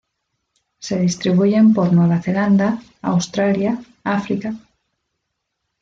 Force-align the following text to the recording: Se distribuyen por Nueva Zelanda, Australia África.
Se 0.79 0.97
distribuyen 0.97 1.75
por 1.75 1.93
Nueva 1.93 2.19
Zelanda, 2.23 2.81
Australia 3.03 3.77
África. 4.03 4.55